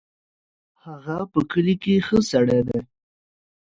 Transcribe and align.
هغه 0.83 1.17
ز 1.27 1.27
په 1.31 1.39
کلي 1.51 1.75
کې 1.81 2.05
ښه 2.07 2.17
سړی 2.31 2.59
دی. 2.67 2.79